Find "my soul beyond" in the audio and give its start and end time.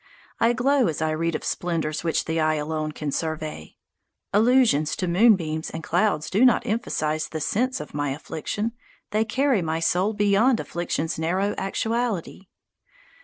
9.61-10.59